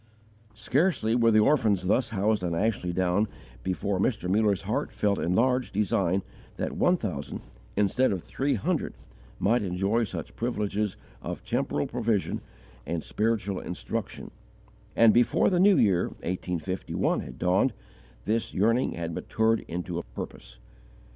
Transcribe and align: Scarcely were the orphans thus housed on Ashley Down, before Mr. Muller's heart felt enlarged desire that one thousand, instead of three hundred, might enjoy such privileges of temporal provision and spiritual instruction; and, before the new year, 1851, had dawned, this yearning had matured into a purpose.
Scarcely 0.55 1.13
were 1.13 1.29
the 1.29 1.41
orphans 1.41 1.83
thus 1.83 2.09
housed 2.09 2.43
on 2.43 2.55
Ashley 2.55 2.91
Down, 2.91 3.27
before 3.61 3.99
Mr. 3.99 4.27
Muller's 4.27 4.63
heart 4.63 4.91
felt 4.91 5.19
enlarged 5.19 5.75
desire 5.75 6.23
that 6.57 6.71
one 6.75 6.97
thousand, 6.97 7.41
instead 7.77 8.11
of 8.11 8.23
three 8.23 8.55
hundred, 8.55 8.95
might 9.37 9.61
enjoy 9.61 10.03
such 10.03 10.35
privileges 10.35 10.97
of 11.21 11.45
temporal 11.45 11.85
provision 11.85 12.41
and 12.83 13.03
spiritual 13.03 13.59
instruction; 13.59 14.31
and, 14.95 15.13
before 15.13 15.51
the 15.51 15.59
new 15.59 15.77
year, 15.77 16.05
1851, 16.23 17.19
had 17.19 17.37
dawned, 17.37 17.71
this 18.25 18.55
yearning 18.55 18.93
had 18.93 19.13
matured 19.13 19.63
into 19.67 19.99
a 19.99 20.03
purpose. 20.15 20.57